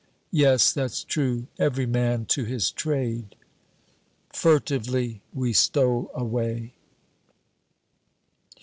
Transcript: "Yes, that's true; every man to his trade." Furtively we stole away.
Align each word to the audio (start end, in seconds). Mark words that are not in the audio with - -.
"Yes, 0.31 0.73
that's 0.73 1.03
true; 1.03 1.45
every 1.59 1.85
man 1.85 2.25
to 2.29 2.43
his 2.43 2.71
trade." 2.71 3.35
Furtively 4.33 5.21
we 5.31 5.53
stole 5.53 6.09
away. 6.15 6.73